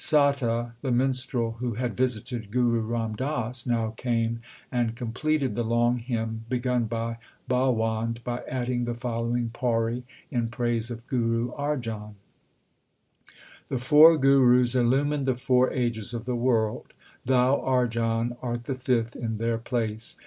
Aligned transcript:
Satta, 0.03 0.71
the 0.81 0.91
minstrel 0.91 1.57
who 1.59 1.75
had 1.75 1.95
visited 1.95 2.49
Guru 2.49 2.79
Ram 2.81 3.15
Das, 3.15 3.67
now 3.67 3.91
came 3.95 4.39
and 4.71 4.95
completed 4.95 5.53
the 5.53 5.61
long 5.63 5.99
hymn 5.99 6.43
begun 6.49 6.85
by 6.85 7.19
Balwand 7.47 8.23
by 8.23 8.41
adding 8.47 8.85
the 8.85 8.95
following 8.95 9.51
pauri 9.51 10.03
in 10.31 10.49
praise 10.49 10.89
of 10.89 11.05
Guru 11.05 11.51
Arjan: 11.53 12.15
The 13.69 13.77
four 13.77 14.17
Gurus 14.17 14.73
illumined 14.73 15.27
the 15.27 15.35
four 15.35 15.71
ages 15.71 16.15
of 16.15 16.25
the 16.25 16.35
world; 16.35 16.93
thou, 17.23 17.57
Arjan, 17.57 18.35
art 18.41 18.63
the 18.63 18.73
fifth 18.73 19.15
in 19.15 19.37
their 19.37 19.59
place. 19.59 20.15